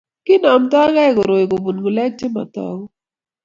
[0.25, 2.85] Kinomtokei koroi kobun ngulek che motoku